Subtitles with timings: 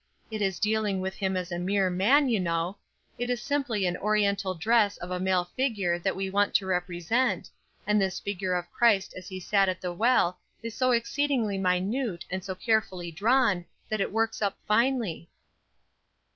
[0.31, 2.79] It is dealing with him as a mere man, you know.
[3.19, 7.51] It is simply an Oriental dress of a male figure that we want to represent,
[7.85, 12.25] and this figure of Christ as he sat at the well is so exceedingly minute
[12.31, 15.29] and so carefully drawn that it works up finely."